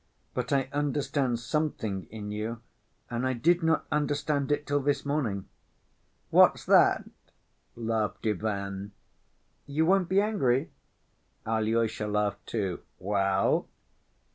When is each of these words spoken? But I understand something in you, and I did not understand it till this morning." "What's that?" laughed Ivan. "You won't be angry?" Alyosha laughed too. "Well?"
But 0.33 0.51
I 0.51 0.67
understand 0.73 1.37
something 1.39 2.07
in 2.09 2.31
you, 2.31 2.59
and 3.11 3.23
I 3.23 3.33
did 3.33 3.61
not 3.61 3.85
understand 3.91 4.51
it 4.51 4.65
till 4.65 4.79
this 4.79 5.05
morning." 5.05 5.47
"What's 6.31 6.65
that?" 6.65 7.07
laughed 7.75 8.25
Ivan. 8.25 8.93
"You 9.67 9.85
won't 9.85 10.09
be 10.09 10.19
angry?" 10.19 10.71
Alyosha 11.45 12.07
laughed 12.07 12.47
too. 12.47 12.79
"Well?" 12.97 13.67